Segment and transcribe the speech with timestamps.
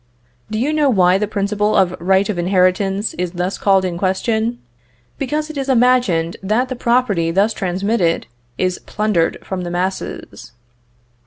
[0.49, 4.57] Do you know why the principle of right of inheritance is thus called in question?
[5.19, 8.25] Because it is imagined that the property thus transmitted
[8.57, 10.53] is plundered from the masses.